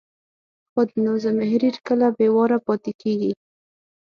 خود 0.71 0.89
نو، 1.03 1.11
زمهریر 1.23 1.75
کله 1.87 2.07
بې 2.17 2.27
واورو 2.33 2.59
پاتې 2.67 2.91
کېږي. 3.01 3.31